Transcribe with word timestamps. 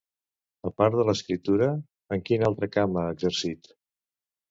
A 0.69 0.71
part 0.81 0.97
de 1.01 1.05
l'escriptura, 1.09 1.69
en 2.19 2.27
quin 2.31 2.49
altre 2.51 2.73
camp 2.79 3.01
ha 3.05 3.09
exercit? 3.15 3.75